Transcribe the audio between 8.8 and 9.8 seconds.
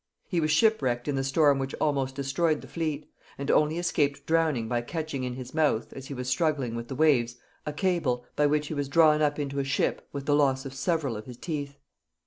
drawn up into a